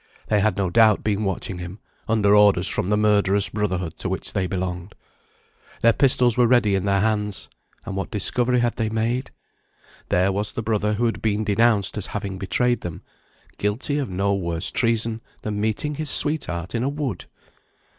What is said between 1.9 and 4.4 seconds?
under orders from the murderous brotherhood to which